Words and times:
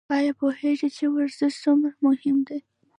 ایا 0.17 0.31
پوهیږئ 0.39 0.89
چې 0.97 1.05
ورزش 1.15 1.53
څومره 1.63 1.91
مهم 2.05 2.37
دی؟ 2.47 2.59